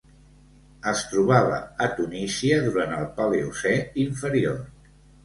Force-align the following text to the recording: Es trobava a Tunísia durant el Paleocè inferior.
Es 0.91 1.01
trobava 1.11 1.59
a 1.87 1.89
Tunísia 1.99 2.57
durant 2.63 2.95
el 3.01 3.05
Paleocè 3.21 3.75
inferior. 4.07 4.57